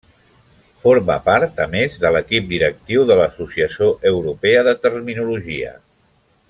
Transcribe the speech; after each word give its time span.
Forma 0.85 1.17
part, 1.27 1.61
a 1.65 1.67
més, 1.75 1.97
de 2.05 2.11
l'equip 2.15 2.49
directiu 2.55 3.05
de 3.11 3.19
l'Associació 3.21 3.93
Europea 4.13 4.65
de 4.71 4.75
Terminologia. 4.87 5.75